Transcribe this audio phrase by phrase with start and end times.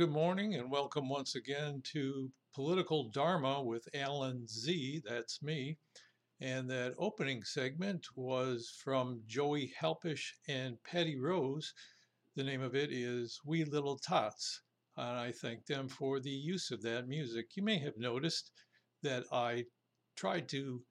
[0.00, 5.02] Good morning and welcome once again to Political Dharma with Alan Z.
[5.06, 5.76] That's me.
[6.40, 11.74] And that opening segment was from Joey Helpish and Patty Rose.
[12.34, 14.62] The name of it is Wee Little Tots.
[14.96, 17.48] And I thank them for the use of that music.
[17.54, 18.52] You may have noticed
[19.02, 19.66] that I
[20.16, 20.82] tried to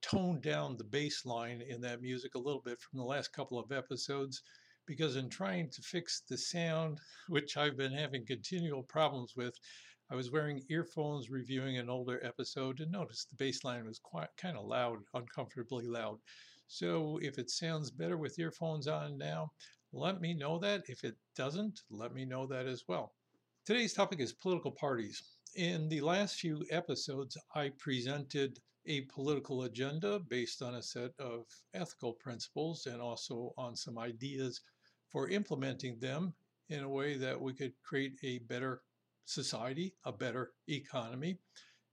[0.00, 3.58] tone down the bass line in that music a little bit from the last couple
[3.58, 4.40] of episodes
[4.86, 6.98] because in trying to fix the sound,
[7.28, 9.54] which I've been having continual problems with,
[10.10, 14.28] I was wearing earphones reviewing an older episode and noticed the bass line was quite
[14.36, 16.18] kind of loud, uncomfortably loud.
[16.66, 19.52] So if it sounds better with earphones on now,
[19.92, 20.82] let me know that.
[20.88, 23.14] If it doesn't, let me know that as well.
[23.64, 25.22] Today's topic is political parties.
[25.56, 31.46] In the last few episodes, I presented a political agenda based on a set of
[31.72, 34.60] ethical principles and also on some ideas
[35.14, 36.34] for implementing them
[36.70, 38.82] in a way that we could create a better
[39.24, 41.38] society, a better economy.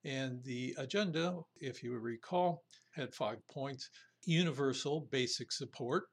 [0.04, 2.64] And the agenda, if you recall,
[2.96, 3.88] had five points
[4.26, 6.06] universal basic support,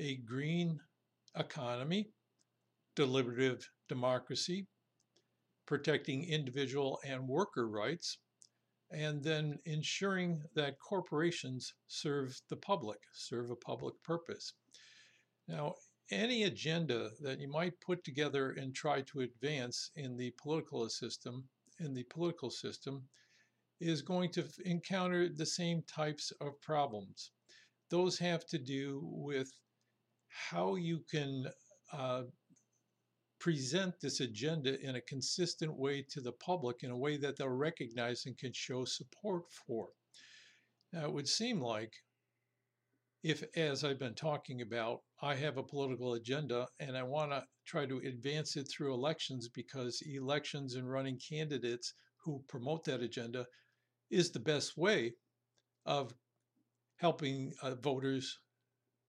[0.00, 0.80] a green
[1.36, 2.10] economy,
[2.96, 4.66] deliberative democracy,
[5.66, 8.18] protecting individual and worker rights,
[8.90, 14.54] and then ensuring that corporations serve the public, serve a public purpose.
[15.46, 15.74] Now,
[16.10, 21.44] any agenda that you might put together and try to advance in the political system
[21.80, 23.02] in the political system
[23.80, 27.30] is going to encounter the same types of problems.
[27.90, 29.52] Those have to do with
[30.28, 31.46] how you can
[31.92, 32.22] uh,
[33.38, 37.48] present this agenda in a consistent way to the public in a way that they'll
[37.48, 39.88] recognize and can show support for.
[40.92, 41.92] Now, it would seem like
[43.22, 47.44] if, as I've been talking about, I have a political agenda and I want to
[47.66, 53.46] try to advance it through elections because elections and running candidates who promote that agenda
[54.10, 55.14] is the best way
[55.84, 56.14] of
[56.96, 58.38] helping uh, voters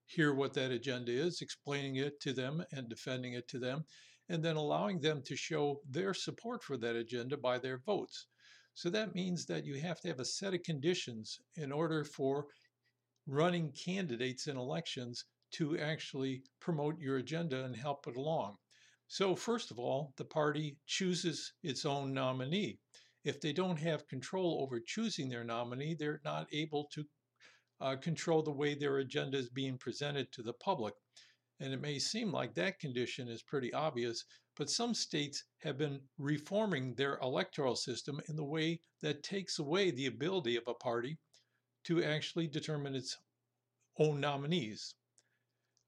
[0.06, 3.84] hear what that agenda is, explaining it to them and defending it to them,
[4.28, 8.26] and then allowing them to show their support for that agenda by their votes.
[8.74, 12.46] So that means that you have to have a set of conditions in order for
[13.26, 18.56] running candidates in elections to actually promote your agenda and help it along.
[19.08, 22.78] So, first of all, the party chooses its own nominee.
[23.24, 27.04] If they don't have control over choosing their nominee, they're not able to
[27.80, 30.94] uh, control the way their agenda is being presented to the public.
[31.58, 34.24] And it may seem like that condition is pretty obvious,
[34.56, 39.90] but some states have been reforming their electoral system in the way that takes away
[39.90, 41.18] the ability of a party
[41.90, 43.18] to actually determine its
[43.98, 44.94] own nominees.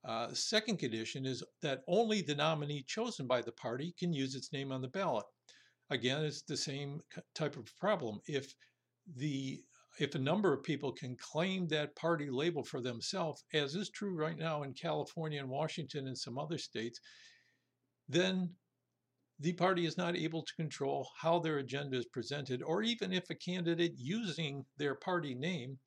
[0.04, 4.52] Uh, second condition is that only the nominee chosen by the party can use its
[4.52, 5.24] name on the ballot.
[5.90, 7.00] Again, it's the same
[7.34, 8.20] type of problem.
[8.26, 8.52] If
[9.16, 9.62] the
[10.00, 14.16] if a number of people can claim that party label for themselves, as is true
[14.16, 16.98] right now in California and Washington and some other states,
[18.08, 18.50] then
[19.40, 23.28] the party is not able to control how their agenda is presented, or even if
[23.30, 25.78] a candidate using their party name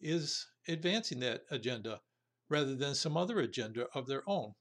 [0.00, 2.00] is advancing that agenda
[2.48, 4.52] rather than some other agenda of their own.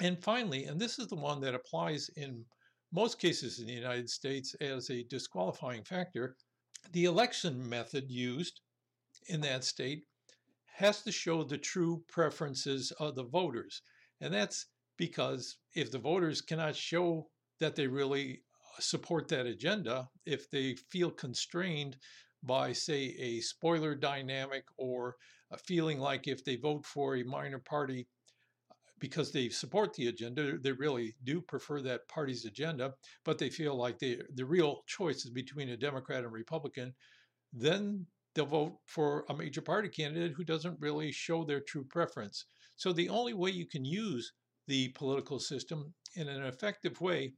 [0.00, 2.44] And finally, and this is the one that applies in
[2.92, 6.36] most cases in the United States as a disqualifying factor,
[6.92, 8.60] the election method used
[9.28, 10.04] in that state
[10.66, 13.82] has to show the true preferences of the voters.
[14.20, 14.66] And that's
[14.96, 17.28] because if the voters cannot show
[17.60, 18.42] that they really
[18.78, 21.96] support that agenda if they feel constrained
[22.42, 25.16] by, say, a spoiler dynamic or
[25.64, 28.06] feeling like if they vote for a minor party
[28.98, 33.76] because they support the agenda, they really do prefer that party's agenda, but they feel
[33.76, 36.94] like they, the real choice is between a Democrat and Republican,
[37.52, 42.46] then they'll vote for a major party candidate who doesn't really show their true preference.
[42.76, 44.32] So the only way you can use
[44.66, 47.34] the political system in an effective way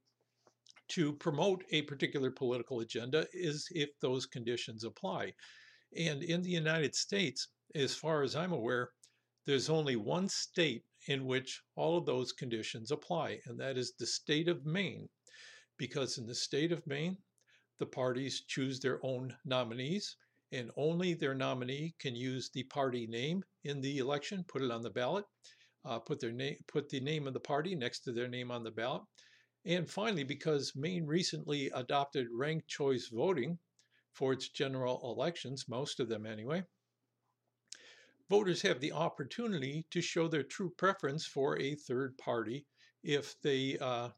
[0.88, 5.32] to promote a particular political agenda is if those conditions apply.
[5.96, 8.90] And in the United States, as far as I'm aware,
[9.46, 14.06] there's only one state in which all of those conditions apply, and that is the
[14.06, 15.08] state of Maine.
[15.78, 17.16] Because in the state of Maine,
[17.78, 20.16] the parties choose their own nominees,
[20.52, 24.82] and only their nominee can use the party name in the election, put it on
[24.82, 25.24] the ballot,
[25.84, 28.62] uh, put their name, put the name of the party next to their name on
[28.62, 29.02] the ballot,
[29.68, 33.58] and finally, because Maine recently adopted ranked choice voting
[34.14, 36.64] for its general elections, most of them anyway,
[38.30, 42.66] voters have the opportunity to show their true preference for a third party
[43.04, 44.08] if they uh,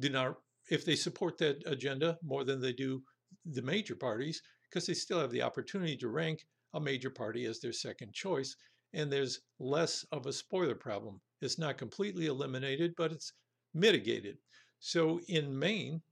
[0.00, 0.36] do not,
[0.70, 3.02] if they support that agenda more than they do
[3.46, 6.44] the major parties, because they still have the opportunity to rank
[6.74, 8.54] a major party as their second choice,
[8.92, 11.20] and there's less of a spoiler problem.
[11.40, 13.32] It's not completely eliminated, but it's
[13.72, 14.36] mitigated.
[14.80, 16.02] So in Maine,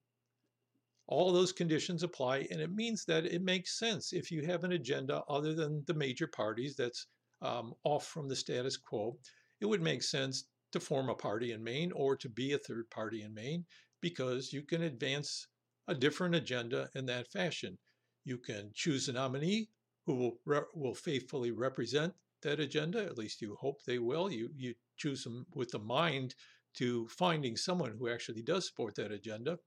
[1.06, 4.72] all those conditions apply, and it means that it makes sense if you have an
[4.72, 7.06] agenda other than the major parties that's
[7.40, 9.18] um, off from the status quo.
[9.60, 12.90] It would make sense to form a party in Maine or to be a third
[12.90, 13.64] party in Maine
[14.02, 15.46] because you can advance
[15.88, 17.78] a different agenda in that fashion.
[18.24, 19.70] You can choose a nominee
[20.04, 23.02] who will re- will faithfully represent that agenda.
[23.02, 24.30] At least you hope they will.
[24.30, 26.34] You you choose them with the mind
[26.74, 29.58] to finding someone who actually does support that agenda.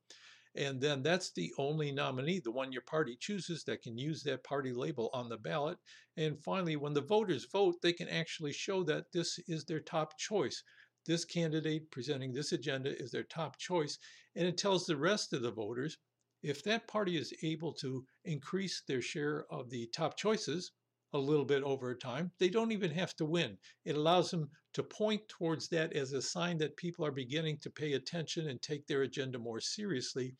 [0.55, 4.43] And then that's the only nominee, the one your party chooses, that can use that
[4.43, 5.77] party label on the ballot.
[6.17, 10.17] And finally, when the voters vote, they can actually show that this is their top
[10.17, 10.61] choice.
[11.05, 13.97] This candidate presenting this agenda is their top choice.
[14.35, 15.97] And it tells the rest of the voters
[16.43, 20.71] if that party is able to increase their share of the top choices,
[21.13, 22.31] a little bit over time.
[22.39, 23.57] They don't even have to win.
[23.85, 27.69] It allows them to point towards that as a sign that people are beginning to
[27.69, 30.33] pay attention and take their agenda more seriously.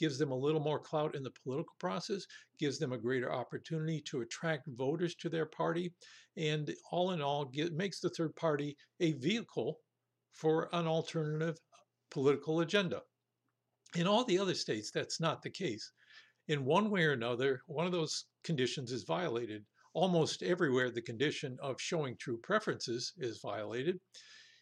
[0.00, 2.24] Gives them a little more clout in the political process,
[2.58, 5.92] gives them a greater opportunity to attract voters to their party,
[6.36, 9.80] and all in all, get, makes the third party a vehicle
[10.32, 11.58] for an alternative
[12.10, 13.02] political agenda.
[13.96, 15.90] In all the other states, that's not the case.
[16.46, 19.64] In one way or another, one of those conditions is violated
[19.98, 23.98] almost everywhere the condition of showing true preferences is violated,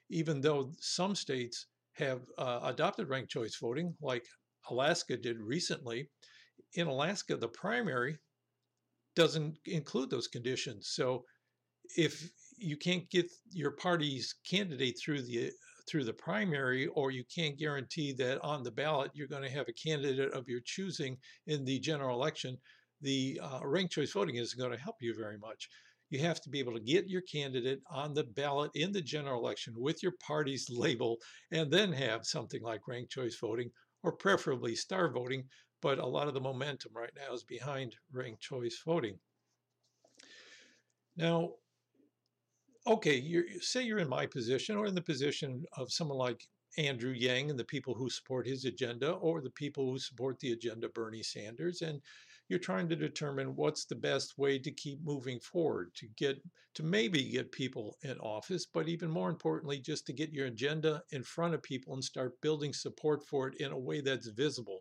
[0.08, 4.24] even though some states have uh, adopted ranked choice voting, like
[4.70, 6.08] Alaska did recently.
[6.72, 8.16] In Alaska, the primary
[9.14, 10.88] doesn't include those conditions.
[10.94, 11.24] So
[11.96, 15.50] if you can't get your party's candidate through the
[15.88, 19.68] through the primary, or you can't guarantee that on the ballot you're going to have
[19.68, 21.16] a candidate of your choosing
[21.46, 22.56] in the general election,
[23.00, 25.68] the uh, ranked choice voting isn't going to help you very much.
[26.10, 29.40] You have to be able to get your candidate on the ballot in the general
[29.40, 31.18] election with your party's label
[31.50, 33.70] and then have something like ranked choice voting
[34.02, 35.44] or preferably star voting.
[35.82, 39.18] But a lot of the momentum right now is behind ranked choice voting.
[41.16, 41.52] Now,
[42.86, 46.46] okay, you say you're in my position or in the position of someone like
[46.78, 50.52] Andrew Yang and the people who support his agenda or the people who support the
[50.52, 51.82] agenda Bernie Sanders.
[51.82, 52.00] And
[52.48, 56.38] you're trying to determine what's the best way to keep moving forward to get
[56.74, 61.02] to maybe get people in office but even more importantly just to get your agenda
[61.10, 64.80] in front of people and start building support for it in a way that's visible.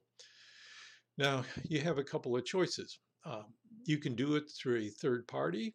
[1.18, 3.00] Now you have a couple of choices.
[3.26, 3.46] Um,
[3.86, 5.74] you can do it through a third party.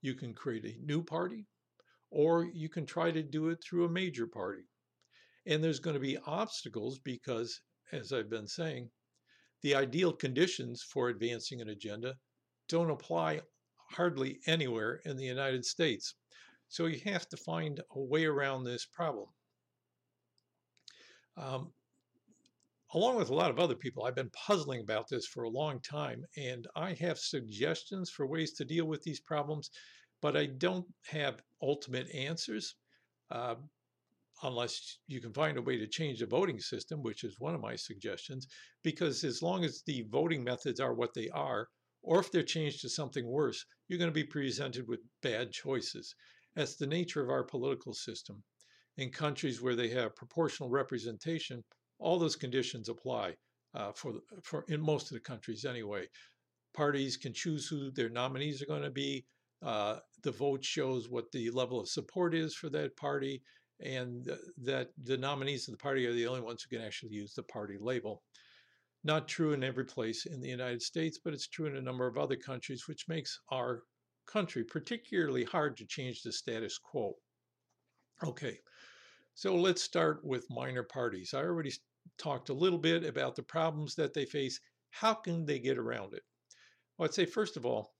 [0.00, 1.46] You can create a new party
[2.10, 4.62] or you can try to do it through a major party.
[5.46, 7.60] And there's going to be obstacles because
[7.92, 8.90] as i've been saying
[9.62, 12.14] the ideal conditions for advancing an agenda
[12.68, 13.40] don't apply
[13.90, 16.14] hardly anywhere in the United States.
[16.68, 19.26] So you have to find a way around this problem.
[21.36, 21.72] Um,
[22.94, 25.80] along with a lot of other people, I've been puzzling about this for a long
[25.80, 29.70] time, and I have suggestions for ways to deal with these problems,
[30.20, 32.74] but I don't have ultimate answers.
[33.30, 33.56] Uh,
[34.42, 37.60] unless you can find a way to change the voting system, which is one of
[37.60, 38.46] my suggestions,
[38.82, 41.68] because as long as the voting methods are what they are,
[42.02, 46.14] or if they're changed to something worse, you're going to be presented with bad choices.
[46.54, 48.42] That's the nature of our political system.
[48.96, 51.62] In countries where they have proportional representation,
[51.98, 53.34] all those conditions apply
[53.74, 56.06] uh, for, for in most of the countries anyway.
[56.74, 59.24] Parties can choose who their nominees are going to be.
[59.62, 63.42] Uh, the vote shows what the level of support is for that party
[63.80, 67.34] and that the nominees of the party are the only ones who can actually use
[67.34, 68.22] the party label.
[69.04, 72.06] Not true in every place in the United States, but it's true in a number
[72.06, 73.84] of other countries, which makes our
[74.26, 77.14] country particularly hard to change the status quo.
[78.24, 78.58] Okay,
[79.34, 81.32] so let's start with minor parties.
[81.32, 81.72] I already
[82.18, 84.60] talked a little bit about the problems that they face.
[84.90, 86.22] How can they get around it?
[86.96, 87.94] Well, I'd say, first of all,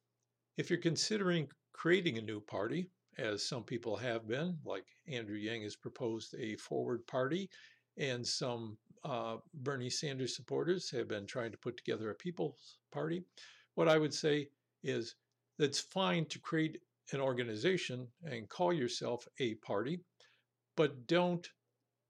[0.56, 5.62] if you're considering creating a new party, as some people have been, like Andrew Yang
[5.62, 7.50] has proposed a forward party,
[7.96, 13.24] and some uh, Bernie Sanders supporters have been trying to put together a People's Party.
[13.74, 14.48] What I would say
[14.82, 15.16] is
[15.58, 16.78] that it's fine to create
[17.12, 20.00] an organization and call yourself a party,
[20.76, 21.48] but don't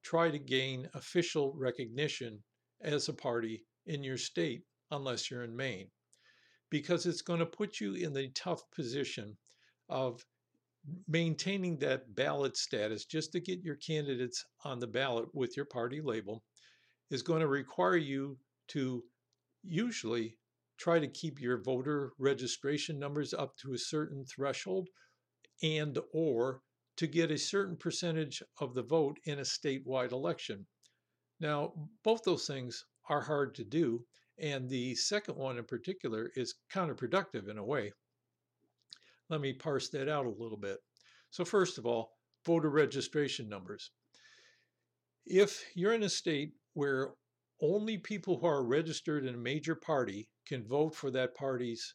[0.03, 2.43] try to gain official recognition
[2.83, 5.89] as a party in your state unless you're in Maine,
[6.71, 9.37] because it's going to put you in the tough position
[9.89, 10.25] of
[11.07, 16.01] maintaining that ballot status just to get your candidates on the ballot with your party
[16.01, 16.43] label
[17.11, 19.03] is going to require you to
[19.63, 20.37] usually
[20.79, 24.89] try to keep your voter registration numbers up to a certain threshold
[25.63, 26.61] and or
[26.97, 30.67] to get a certain percentage of the vote in a statewide election.
[31.41, 34.05] Now, both those things are hard to do,
[34.39, 37.93] and the second one in particular is counterproductive in a way.
[39.31, 40.79] Let me parse that out a little bit.
[41.31, 42.13] So, first of all,
[42.47, 43.91] voter registration numbers.
[45.27, 47.11] If you're in a state where
[47.61, 51.95] only people who are registered in a major party can vote for that party's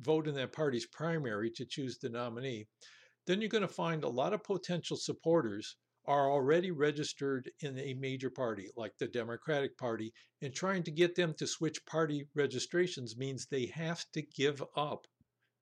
[0.00, 2.66] vote in that party's primary to choose the nominee,
[3.26, 7.94] then you're going to find a lot of potential supporters are already registered in a
[7.94, 13.16] major party like the Democratic Party, and trying to get them to switch party registrations
[13.16, 15.06] means they have to give up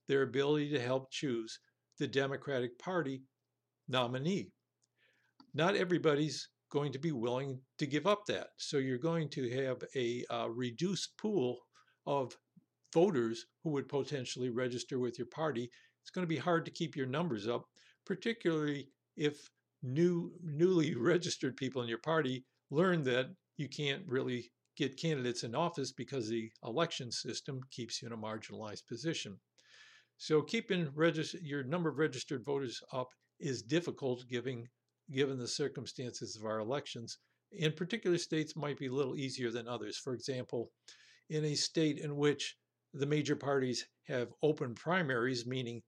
[0.08, 1.58] their ability to help choose
[1.98, 3.22] the Democratic Party
[3.88, 4.52] nominee.
[5.54, 8.48] Not everybody's going to be willing to give up that.
[8.58, 11.58] So you're going to have a uh, reduced pool
[12.06, 12.36] of
[12.92, 15.70] voters who would potentially register with your party.
[16.02, 17.64] It's going to be hard to keep your numbers up,
[18.04, 19.50] particularly if
[19.82, 25.54] new newly registered people in your party learn that you can't really get candidates in
[25.54, 29.38] office because the election system keeps you in a marginalized position.
[30.18, 30.90] So keeping
[31.42, 33.08] your number of registered voters up
[33.38, 34.68] is difficult given,
[35.10, 37.18] given the circumstances of our elections.
[37.52, 39.98] In particular states might be a little easier than others.
[39.98, 40.70] For example,
[41.28, 42.56] in a state in which
[42.94, 45.82] the major parties have open primaries, meaning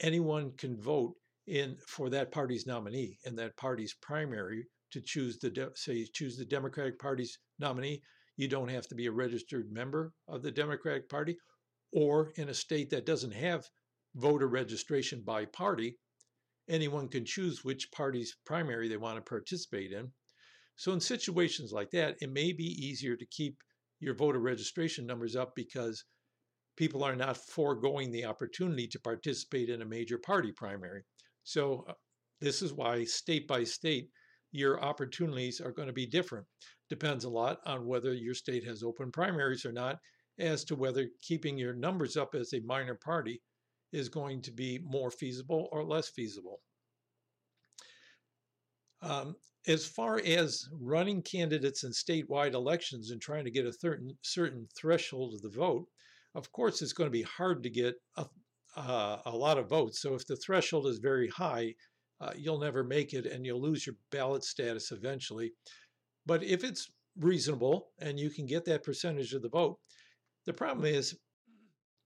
[0.00, 1.14] anyone can vote
[1.46, 6.44] in for that party's nominee in that party's primary to choose the say choose the
[6.44, 8.02] Democratic Party's nominee,
[8.36, 11.36] you don't have to be a registered member of the Democratic Party,
[11.92, 13.68] or in a state that doesn't have
[14.14, 15.96] voter registration by party,
[16.68, 20.10] anyone can choose which party's primary they want to participate in.
[20.76, 23.56] So in situations like that, it may be easier to keep
[24.00, 26.04] your voter registration numbers up because
[26.76, 31.02] people are not foregoing the opportunity to participate in a major party primary.
[31.44, 31.92] So uh,
[32.40, 34.08] this is why state by state,
[34.50, 36.46] your opportunities are going to be different.
[36.90, 39.98] Depends a lot on whether your state has open primaries or not,
[40.38, 43.42] as to whether keeping your numbers up as a minor party
[43.92, 46.60] is going to be more feasible or less feasible.
[49.02, 49.36] Um,
[49.66, 54.66] as far as running candidates in statewide elections and trying to get a certain, certain
[54.76, 55.86] threshold of the vote,
[56.34, 58.26] of course, it's going to be hard to get a,
[58.76, 60.00] uh, a lot of votes.
[60.00, 61.74] So if the threshold is very high,
[62.20, 65.52] uh, you'll never make it and you'll lose your ballot status eventually.
[66.24, 69.78] But if it's reasonable and you can get that percentage of the vote,
[70.46, 71.18] the problem is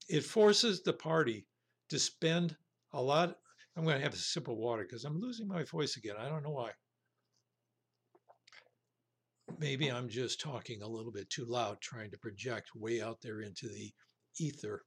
[0.08, 1.46] it forces the party
[1.90, 2.56] to spend
[2.92, 3.36] a lot.
[3.76, 6.16] I'm going to have a sip of water because I'm losing my voice again.
[6.18, 6.70] I don't know why.
[9.58, 13.40] Maybe I'm just talking a little bit too loud, trying to project way out there
[13.40, 13.92] into the
[14.38, 14.82] ether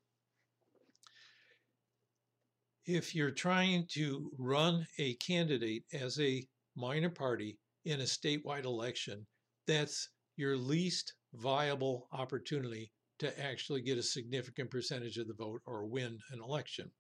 [2.90, 6.44] if you're trying to run a candidate as a
[6.76, 9.28] minor party in a statewide election,
[9.68, 15.86] that's your least viable opportunity to actually get a significant percentage of the vote or
[15.86, 16.92] win an election.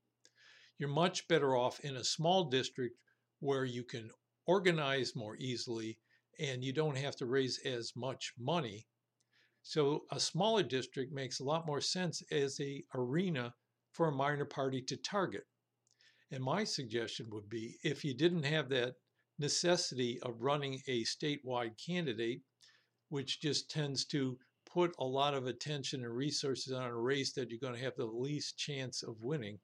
[0.78, 2.98] You're much better off in a small district
[3.40, 4.10] where you can
[4.46, 5.98] organize more easily
[6.40, 8.88] and you don't have to raise as much money.
[9.62, 13.54] So a smaller district makes a lot more sense as a arena
[13.92, 15.44] for a minor party to target.
[16.32, 18.96] And my suggestion would be if you didn't have that
[19.38, 22.42] necessity of running a statewide candidate,
[23.10, 24.38] which just tends to
[24.72, 27.96] put a lot of attention and resources on a race that you're going to have
[27.96, 29.60] the least chance of winning,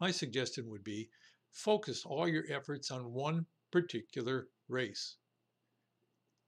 [0.00, 1.08] my suggestion would be
[1.52, 5.16] focus all your efforts on one particular race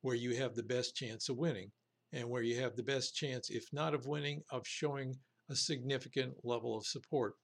[0.02, 1.70] where you have the best chance of winning
[2.12, 5.14] and where you have the best chance, if not of winning, of showing
[5.50, 7.34] a significant level of support.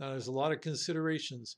[0.00, 1.56] Now, there's a lot of considerations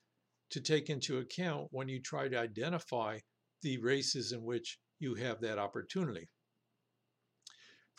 [0.50, 3.18] to take into account when you try to identify
[3.62, 6.28] the races in which you have that opportunity.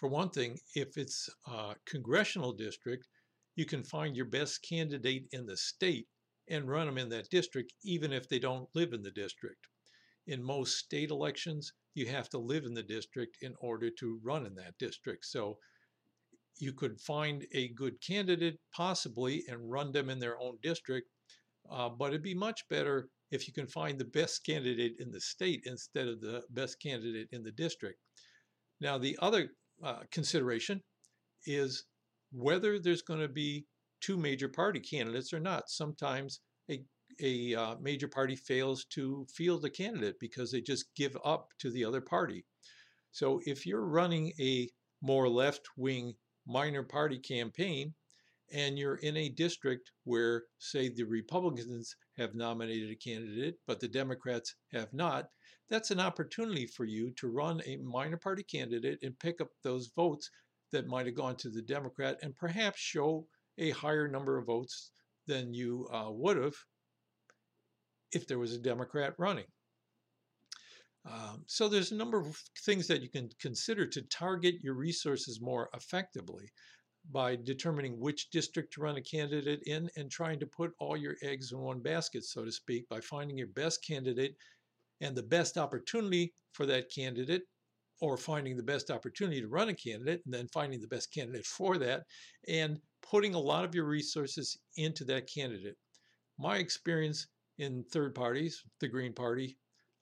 [0.01, 3.07] For one thing, if it's a congressional district,
[3.55, 6.07] you can find your best candidate in the state
[6.49, 9.67] and run them in that district, even if they don't live in the district.
[10.25, 14.47] In most state elections, you have to live in the district in order to run
[14.47, 15.23] in that district.
[15.27, 15.59] So
[16.57, 21.09] you could find a good candidate possibly and run them in their own district.
[21.69, 25.21] Uh, but it'd be much better if you can find the best candidate in the
[25.21, 27.99] state instead of the best candidate in the district.
[28.79, 29.51] Now, the other
[29.83, 30.81] uh, consideration
[31.45, 31.85] is
[32.31, 33.65] whether there's going to be
[33.99, 35.69] two major party candidates or not.
[35.69, 36.81] Sometimes a,
[37.21, 41.69] a uh, major party fails to field a candidate because they just give up to
[41.69, 42.45] the other party.
[43.11, 44.69] So if you're running a
[45.01, 46.13] more left wing
[46.47, 47.93] minor party campaign
[48.53, 53.87] and you're in a district where, say, the Republicans have nominated a candidate, but the
[53.87, 55.27] Democrats have not,
[55.71, 59.89] that's an opportunity for you to run a minor party candidate and pick up those
[59.95, 60.29] votes
[60.73, 63.25] that might have gone to the Democrat and perhaps show
[63.57, 64.91] a higher number of votes
[65.27, 66.55] than you uh, would have
[68.11, 69.45] if there was a Democrat running.
[71.05, 75.39] Um, so there's a number of things that you can consider to target your resources
[75.41, 76.51] more effectively
[77.11, 81.15] by determining which district to run a candidate in and trying to put all your
[81.23, 84.35] eggs in one basket, so to speak, by finding your best candidate
[85.01, 87.43] and the best opportunity for that candidate
[87.99, 91.45] or finding the best opportunity to run a candidate and then finding the best candidate
[91.45, 92.03] for that
[92.47, 95.75] and putting a lot of your resources into that candidate.
[96.39, 97.27] My experience
[97.59, 99.57] in third parties, the Green Party,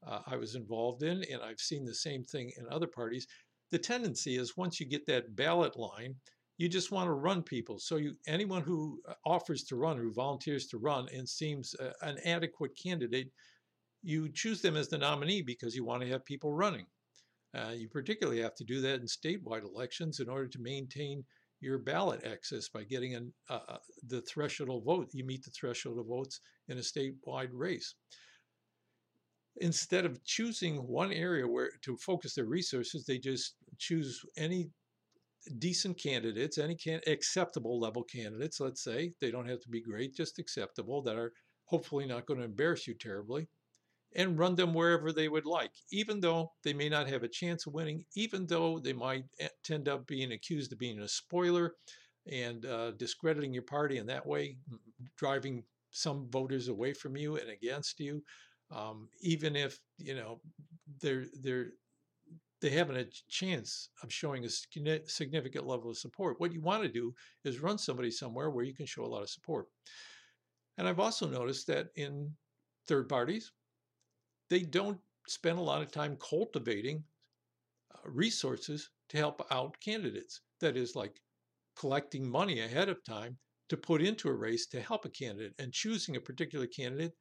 [0.07, 3.27] uh, I was involved in, and I've seen the same thing in other parties.
[3.71, 6.15] The tendency is once you get that ballot line,
[6.57, 7.79] you just want to run people.
[7.79, 11.91] So you, anyone who uh, offers to run, who volunteers to run, and seems uh,
[12.01, 13.29] an adequate candidate,
[14.01, 16.85] you choose them as the nominee because you want to have people running.
[17.55, 21.23] Uh, you particularly have to do that in statewide elections in order to maintain
[21.61, 23.77] your ballot access by getting an, uh, uh
[24.07, 25.09] the threshold vote.
[25.11, 27.95] You meet the threshold of votes in a statewide race
[29.61, 34.69] instead of choosing one area where to focus their resources, they just choose any
[35.59, 39.13] decent candidates, any can, acceptable level candidates, let's say.
[39.19, 41.33] They don't have to be great, just acceptable, that are
[41.65, 43.47] hopefully not going to embarrass you terribly,
[44.15, 47.67] and run them wherever they would like, even though they may not have a chance
[47.67, 49.25] of winning, even though they might
[49.63, 51.73] tend up being accused of being a spoiler
[52.31, 54.57] and uh, discrediting your party in that way,
[55.17, 58.21] driving some voters away from you and against you
[58.71, 60.39] um, even if you know
[61.01, 61.67] they're they're
[62.61, 66.41] they haven't a chance of showing a significant level of support.
[66.41, 67.13] What you want to do
[67.45, 69.67] is run somebody somewhere where you can show a lot of support.
[70.77, 72.29] And I've also noticed that in
[72.85, 73.53] third parties,
[74.49, 77.03] they don't spend a lot of time cultivating
[77.93, 80.41] uh, resources to help out candidates.
[80.59, 81.21] That is, like
[81.75, 83.37] collecting money ahead of time
[83.69, 87.13] to put into a race to help a candidate and choosing a particular candidate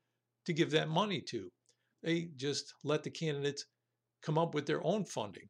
[0.46, 1.50] to give that money to.
[2.02, 3.64] They just let the candidates
[4.22, 5.48] come up with their own funding.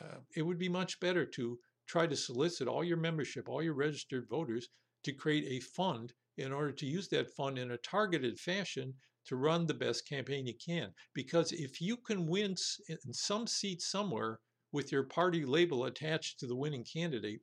[0.00, 3.74] Uh, it would be much better to try to solicit all your membership, all your
[3.74, 4.68] registered voters,
[5.04, 8.92] to create a fund in order to use that fund in a targeted fashion
[9.26, 10.92] to run the best campaign you can.
[11.14, 12.56] Because if you can win
[12.88, 14.40] in some seat somewhere
[14.72, 17.40] with your party label attached to the winning candidate,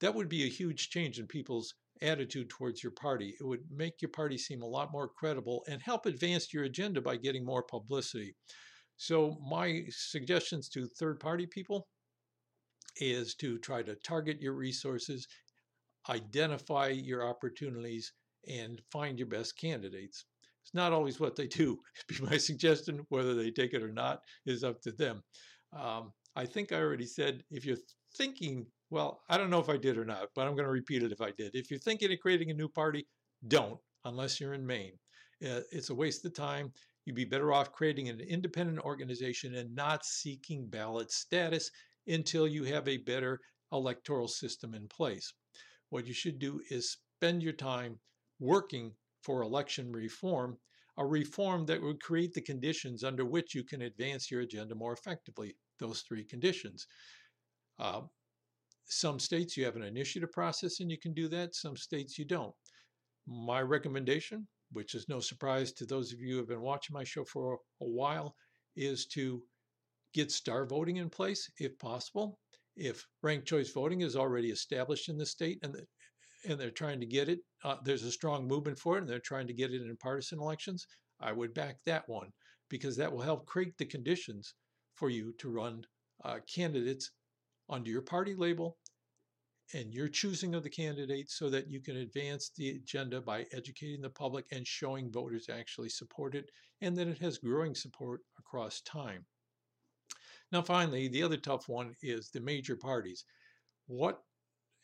[0.00, 3.34] that would be a huge change in people's attitude towards your party.
[3.40, 7.00] It would make your party seem a lot more credible and help advance your agenda
[7.00, 8.34] by getting more publicity.
[8.96, 11.88] So, my suggestions to third party people
[12.96, 15.26] is to try to target your resources,
[16.08, 18.12] identify your opportunities,
[18.48, 20.26] and find your best candidates.
[20.64, 21.78] It's not always what they do.
[22.08, 23.04] Be my suggestion.
[23.10, 25.22] Whether they take it or not is up to them.
[25.72, 27.76] Um, I think I already said if you're
[28.16, 31.02] thinking well, I don't know if I did or not, but I'm going to repeat
[31.02, 31.54] it if I did.
[31.54, 33.06] If you're thinking of creating a new party,
[33.48, 34.92] don't, unless you're in Maine.
[35.44, 36.72] Uh, it's a waste of time.
[37.04, 41.70] You'd be better off creating an independent organization and not seeking ballot status
[42.06, 43.40] until you have a better
[43.72, 45.32] electoral system in place.
[45.90, 47.98] What you should do is spend your time
[48.38, 48.92] working
[49.24, 50.56] for election reform,
[50.98, 54.92] a reform that would create the conditions under which you can advance your agenda more
[54.92, 55.56] effectively.
[55.80, 56.86] Those three conditions.
[57.78, 58.02] Uh,
[58.86, 61.54] some states you have an initiative process and you can do that.
[61.54, 62.54] Some states you don't.
[63.26, 67.04] My recommendation, which is no surprise to those of you who have been watching my
[67.04, 68.36] show for a while,
[68.76, 69.42] is to
[70.12, 72.38] get star voting in place if possible.
[72.76, 75.86] If ranked choice voting is already established in the state and the,
[76.46, 79.18] and they're trying to get it, uh, there's a strong movement for it, and they're
[79.18, 80.86] trying to get it in partisan elections.
[81.20, 82.30] I would back that one
[82.68, 84.54] because that will help create the conditions
[84.94, 85.84] for you to run
[86.24, 87.10] uh, candidates
[87.68, 88.76] under your party label
[89.72, 94.02] and your choosing of the candidates so that you can advance the agenda by educating
[94.02, 98.82] the public and showing voters actually support it and that it has growing support across
[98.82, 99.24] time.
[100.52, 103.24] Now, finally, the other tough one is the major parties.
[103.86, 104.20] What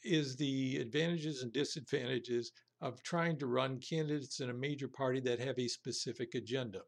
[0.03, 5.41] is the advantages and disadvantages of trying to run candidates in a major party that
[5.41, 6.81] have a specific agenda?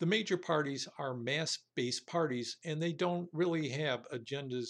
[0.00, 4.68] The major parties are mass based parties and they don't really have agendas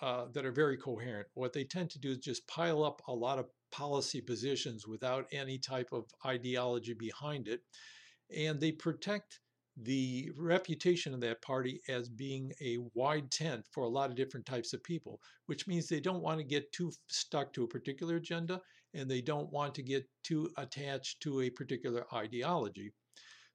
[0.00, 1.26] uh, that are very coherent.
[1.34, 5.26] What they tend to do is just pile up a lot of policy positions without
[5.32, 7.60] any type of ideology behind it.
[8.34, 9.40] And they protect
[9.82, 14.44] the reputation of that party as being a wide tent for a lot of different
[14.44, 18.16] types of people, which means they don't want to get too stuck to a particular
[18.16, 18.60] agenda
[18.94, 22.92] and they don't want to get too attached to a particular ideology.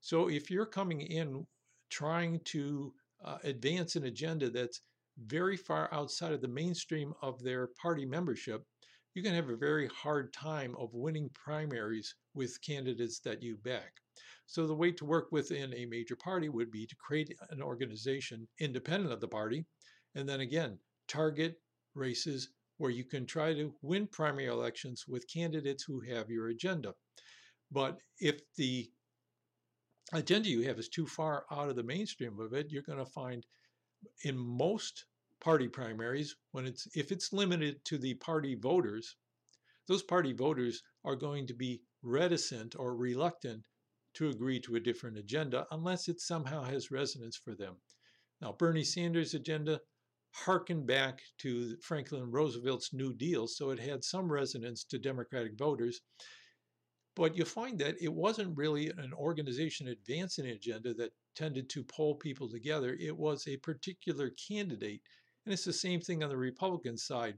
[0.01, 1.45] So if you're coming in
[1.89, 4.81] trying to uh, advance an agenda that's
[5.25, 8.63] very far outside of the mainstream of their party membership,
[9.13, 13.93] you can have a very hard time of winning primaries with candidates that you back.
[14.47, 18.47] So the way to work within a major party would be to create an organization
[18.60, 19.65] independent of the party,
[20.13, 21.60] and then again, target
[21.93, 26.93] races where you can try to win primary elections with candidates who have your agenda.
[27.71, 28.91] But if the
[30.13, 33.05] agenda you have is too far out of the mainstream of it, you're going to
[33.05, 33.45] find
[34.23, 35.05] in most
[35.41, 39.15] party primaries, when it's if it's limited to the party voters,
[39.88, 43.65] those party voters are going to be reticent or reluctant
[44.15, 47.75] to agree to a different agenda unless it somehow has resonance for them.
[48.41, 49.80] Now, Bernie Sanders' agenda
[50.34, 56.01] harkened back to Franklin Roosevelt's New Deal, so it had some resonance to Democratic voters.
[57.15, 61.84] But you find that it wasn't really an organization advancing an agenda that tended to
[61.84, 62.97] pull people together.
[62.99, 65.01] It was a particular candidate.
[65.45, 67.38] And it's the same thing on the Republican side.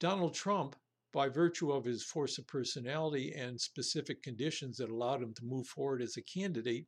[0.00, 0.74] Donald Trump,
[1.12, 5.66] by virtue of his force of personality and specific conditions that allowed him to move
[5.66, 6.86] forward as a candidate,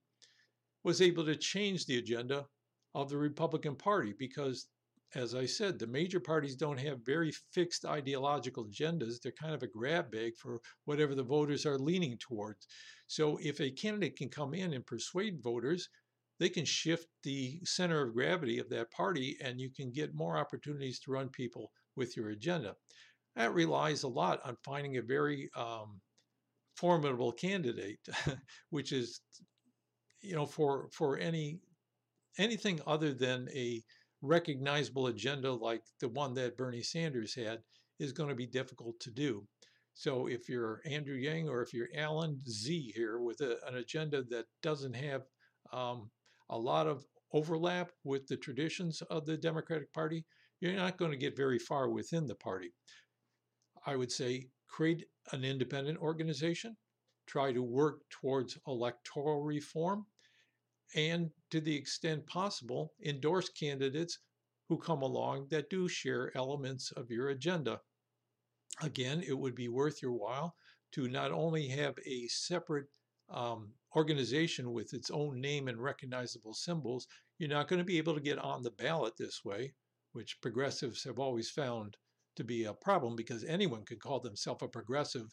[0.83, 2.47] was able to change the agenda
[2.95, 4.69] of the Republican Party because
[5.15, 9.21] as I said, the major parties don't have very fixed ideological agendas.
[9.21, 12.67] They're kind of a grab bag for whatever the voters are leaning towards.
[13.07, 15.89] So if a candidate can come in and persuade voters,
[16.41, 20.37] they can shift the center of gravity of that party and you can get more
[20.37, 22.75] opportunities to run people with your agenda.
[23.37, 26.01] That relies a lot on finding a very um,
[26.77, 28.01] formidable candidate,
[28.71, 29.21] which is,
[30.21, 31.59] you know, for for any
[32.39, 33.83] anything other than a
[34.23, 37.61] recognizable agenda like the one that Bernie Sanders had
[37.99, 39.47] is going to be difficult to do.
[39.95, 44.25] So if you're Andrew Yang or if you're Alan Z here with a, an agenda
[44.25, 45.23] that doesn't have
[45.73, 46.11] um,
[46.51, 50.25] a lot of overlap with the traditions of the Democratic Party,
[50.61, 52.73] you're not going to get very far within the party.
[53.87, 56.77] I would say create an independent organization,
[57.27, 60.07] try to work towards electoral reform,
[60.95, 64.19] and to the extent possible, endorse candidates
[64.69, 67.81] who come along that do share elements of your agenda.
[68.83, 70.57] Again, it would be worth your while
[70.93, 72.87] to not only have a separate
[73.29, 77.07] um, organization with its own name and recognizable symbols,
[77.39, 79.75] you're not going to be able to get on the ballot this way,
[80.13, 81.97] which progressives have always found
[82.37, 85.27] to be a problem because anyone could call themselves a progressive.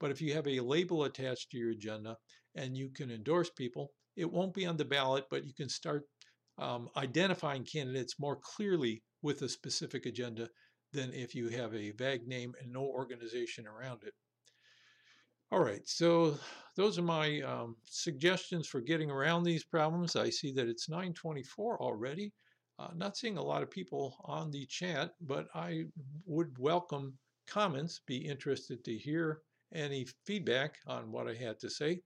[0.00, 2.16] But if you have a label attached to your agenda
[2.54, 6.04] and you can endorse people, it won't be on the ballot, but you can start
[6.58, 10.48] um, identifying candidates more clearly with a specific agenda
[10.92, 14.14] than if you have a vague name and no organization around it.
[15.50, 16.38] All right, so
[16.76, 20.16] those are my um, suggestions for getting around these problems.
[20.16, 22.32] I see that it's 924 already.
[22.78, 25.84] Uh, not seeing a lot of people on the chat, but I
[26.26, 29.40] would welcome comments, be interested to hear
[29.74, 32.00] any feedback on what I had to say.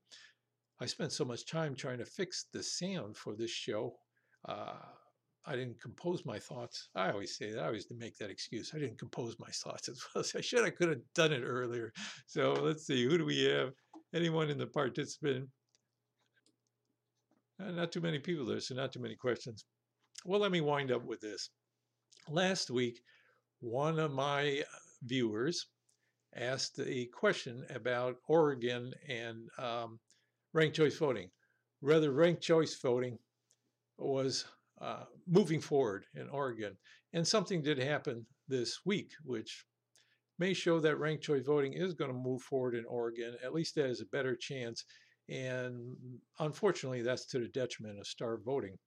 [0.80, 3.96] I spent so much time trying to fix the sound for this show.
[4.46, 4.74] Uh,
[5.46, 6.90] I didn't compose my thoughts.
[6.94, 7.62] I always say that.
[7.62, 8.72] I always make that excuse.
[8.74, 10.64] I didn't compose my thoughts as well as I should.
[10.64, 11.92] I could have done it earlier.
[12.26, 13.04] So let's see.
[13.04, 13.70] Who do we have?
[14.14, 15.48] Anyone in the participant?
[17.60, 19.64] Uh, not too many people there, so not too many questions.
[20.24, 21.50] Well, let me wind up with this.
[22.28, 23.00] Last week,
[23.60, 24.62] one of my
[25.02, 25.66] viewers
[26.34, 29.98] asked a question about Oregon and um,
[30.52, 31.30] ranked choice voting.
[31.80, 33.18] Rather, ranked choice voting
[33.96, 34.44] was
[34.80, 36.76] uh, moving forward in Oregon.
[37.12, 39.64] And something did happen this week, which
[40.38, 43.36] may show that ranked choice voting is going to move forward in Oregon.
[43.42, 44.84] At least that is a better chance.
[45.28, 45.96] And
[46.38, 48.78] unfortunately, that's to the detriment of star voting.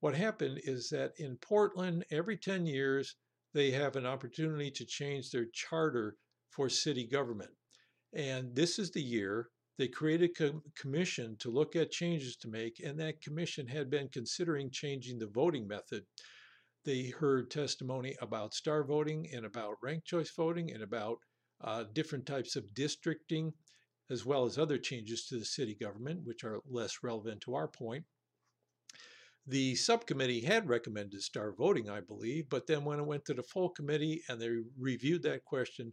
[0.00, 3.16] What happened is that in Portland, every 10 years,
[3.52, 6.16] they have an opportunity to change their charter
[6.48, 7.50] for city government.
[8.12, 12.80] And this is the year they created a commission to look at changes to make,
[12.80, 16.04] and that commission had been considering changing the voting method.
[16.84, 21.18] They heard testimony about star voting and about ranked choice voting and about
[21.62, 23.52] uh, different types of districting,
[24.10, 27.68] as well as other changes to the city government, which are less relevant to our
[27.68, 28.04] point.
[29.50, 33.42] The subcommittee had recommended star voting, I believe, but then when it went to the
[33.42, 35.92] full committee and they reviewed that question,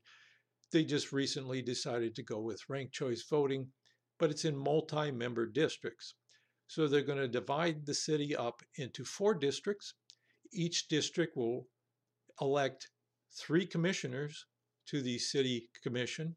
[0.72, 3.72] they just recently decided to go with ranked choice voting,
[4.20, 6.13] but it's in multi-member districts.
[6.67, 9.96] So they're going to divide the city up into four districts.
[10.54, 11.67] Each district will
[12.39, 12.91] elect
[13.36, 14.46] three commissioners
[14.89, 16.36] to the city commission,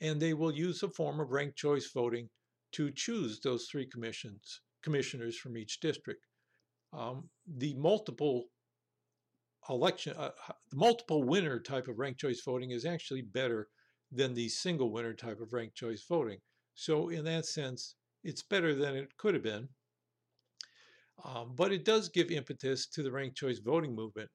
[0.00, 2.28] and they will use a form of ranked choice voting
[2.72, 6.26] to choose those three commissions commissioners from each district.
[6.92, 8.44] Um, the multiple
[9.68, 10.30] election, uh,
[10.70, 13.68] the multiple winner type of ranked choice voting is actually better
[14.10, 16.38] than the single winner type of ranked choice voting.
[16.74, 19.68] So in that sense, it's better than it could have been.
[21.24, 24.30] Um, but it does give impetus to the ranked choice voting movement.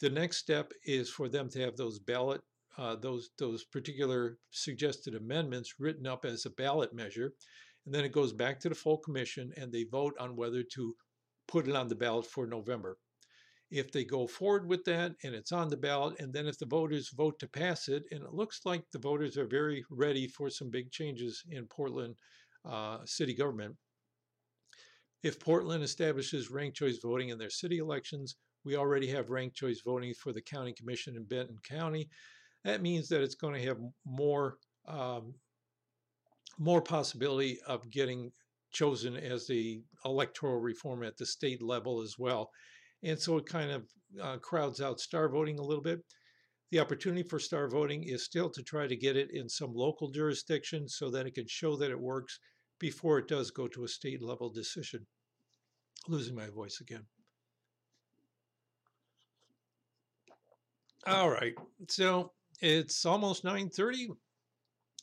[0.00, 2.40] The next step is for them to have those ballot,
[2.76, 7.32] uh, those those particular suggested amendments written up as a ballot measure,
[7.88, 10.94] and then it goes back to the full commission and they vote on whether to
[11.46, 12.98] put it on the ballot for November.
[13.70, 16.66] If they go forward with that and it's on the ballot, and then if the
[16.66, 20.50] voters vote to pass it, and it looks like the voters are very ready for
[20.50, 22.14] some big changes in Portland
[22.68, 23.74] uh, city government.
[25.22, 29.80] If Portland establishes ranked choice voting in their city elections, we already have ranked choice
[29.82, 32.10] voting for the county commission in Benton County.
[32.64, 35.32] That means that it's going to have more um,
[36.58, 38.32] more possibility of getting
[38.70, 42.50] chosen as the electoral reform at the state level as well.
[43.02, 43.84] And so it kind of
[44.20, 46.00] uh, crowds out star voting a little bit.
[46.70, 50.10] The opportunity for star voting is still to try to get it in some local
[50.10, 52.38] jurisdiction so that it can show that it works
[52.78, 55.06] before it does go to a state level decision.
[56.08, 57.04] Losing my voice again.
[61.06, 61.54] All right,
[61.88, 64.08] so it's almost 9.30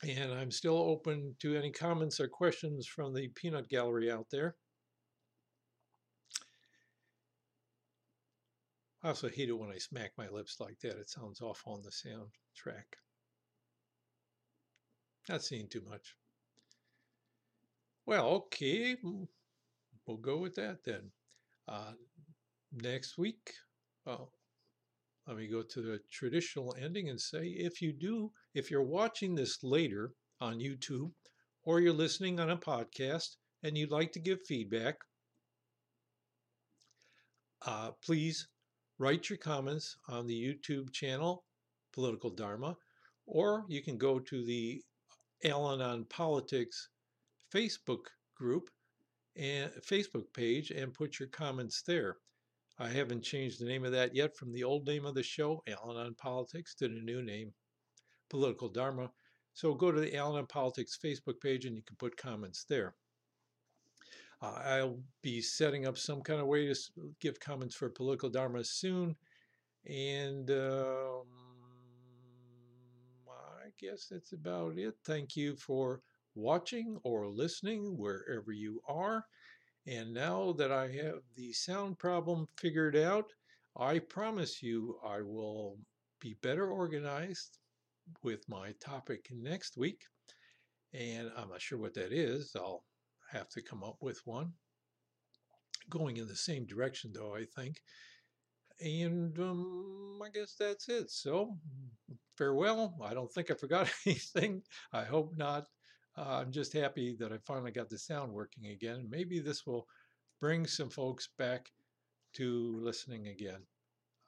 [0.03, 4.55] and I'm still open to any comments or questions from the peanut gallery out there.
[9.03, 10.97] I also hate it when I smack my lips like that.
[10.97, 12.97] It sounds awful on the sound track.
[15.29, 16.15] Not seeing too much.
[18.07, 21.11] Well, okay, we'll go with that then.
[21.67, 21.93] Uh,
[22.71, 23.53] next week,
[24.05, 24.31] well,
[25.27, 29.33] let me go to the traditional ending and say if you do, if you're watching
[29.33, 31.11] this later on YouTube
[31.63, 34.97] or you're listening on a podcast and you'd like to give feedback,
[37.65, 38.47] uh, please
[38.99, 41.43] write your comments on the YouTube channel,
[41.93, 42.77] Political Dharma,
[43.25, 44.81] or you can go to the
[45.43, 46.89] Alan on Politics
[47.53, 48.69] Facebook group
[49.35, 52.17] and Facebook page and put your comments there.
[52.77, 55.63] I haven't changed the name of that yet from the old name of the show,
[55.67, 57.53] Alan on Politics, to the new name,
[58.29, 59.11] Political Dharma.
[59.53, 62.95] So go to the Alan on Politics Facebook page and you can put comments there.
[64.41, 66.75] Uh, I'll be setting up some kind of way to
[67.21, 69.15] give comments for Political Dharma soon.
[69.85, 71.27] And um,
[73.29, 74.95] I guess that's about it.
[75.05, 76.01] Thank you for
[76.35, 79.25] watching or listening wherever you are.
[79.87, 83.31] And now that I have the sound problem figured out,
[83.77, 85.77] I promise you I will
[86.19, 87.59] be better organized
[88.23, 90.01] with my topic next week.
[90.93, 92.55] And I'm not sure what that is.
[92.55, 92.83] I'll
[93.31, 94.53] have to come up with one.
[95.89, 97.81] Going in the same direction, though, I think.
[98.79, 101.11] And um, I guess that's it.
[101.11, 101.57] So,
[102.37, 102.97] farewell.
[103.03, 104.63] I don't think I forgot anything.
[104.93, 105.65] I hope not.
[106.17, 109.07] Uh, I'm just happy that I finally got the sound working again.
[109.09, 109.85] Maybe this will
[110.39, 111.71] bring some folks back
[112.35, 113.59] to listening again.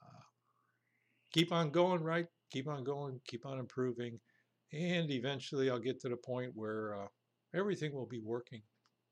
[0.02, 0.24] Uh,
[1.32, 2.28] keep on going, right?
[2.52, 4.20] Keep on going, keep on improving,
[4.74, 7.08] and eventually I'll get to the point where uh,
[7.54, 8.62] everything will be working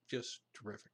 [0.10, 0.92] just terrific.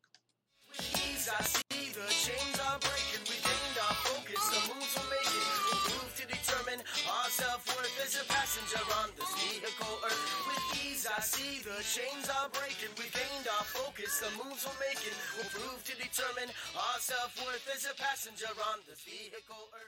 [8.52, 10.24] Passenger on this vehicle earth.
[10.48, 12.92] With ease, I see the chains are breaking.
[12.98, 14.20] We've gained our focus.
[14.20, 18.80] The moves we're making will prove to determine our self worth as a passenger on
[18.88, 19.82] this vehicle earth.